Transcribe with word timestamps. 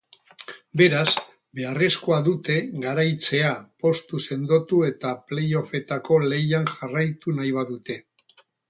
Beraz, 0.79 1.09
beharrezkoa 1.59 2.17
dute 2.29 2.57
garaitzea 2.87 3.53
postua 3.85 4.25
sendotu 4.31 4.83
eta 4.91 5.15
playoffetako 5.31 6.23
lehian 6.35 6.71
jarraitu 6.81 7.41
nahi 7.41 7.59
badute. 7.63 8.03